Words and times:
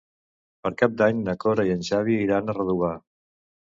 Per 0.67 0.71
Cap 0.79 0.95
d'Any 1.03 1.21
na 1.29 1.37
Cora 1.45 1.69
i 1.71 1.77
en 1.77 1.87
Xavi 1.93 2.19
iran 2.27 2.51
a 2.57 2.61
Redovà. 2.63 2.95